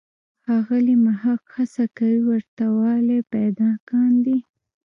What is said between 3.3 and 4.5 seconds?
پیدا کاندي.